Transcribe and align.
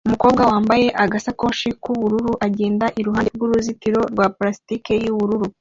Umukobwa 0.07 0.41
wambaye 0.51 0.87
agasakoshi 1.03 1.67
k'ubururu 1.81 2.31
agenda 2.47 2.85
iruhande 2.99 3.29
rw'uruzitiro 3.35 4.01
rwa 4.11 4.25
plastiki 4.37 4.93
y'ubururu 5.05 5.45